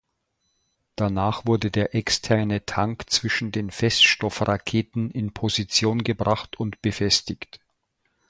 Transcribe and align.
Danach 0.95 1.45
wurde 1.45 1.69
der 1.69 1.93
Externe 1.93 2.65
Tank 2.65 3.11
zwischen 3.11 3.51
den 3.51 3.69
Feststoffraketen 3.69 5.11
in 5.11 5.31
Position 5.31 6.03
gebracht 6.03 6.59
und 6.59 6.81
befestigt. 6.81 7.59